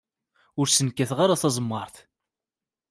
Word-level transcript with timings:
Ur 0.59 0.67
sen-kkateɣ 0.69 1.19
ara 1.25 1.41
taẓemmaṛt. 1.41 1.95